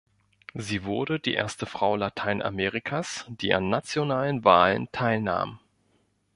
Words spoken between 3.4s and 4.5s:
an nationalen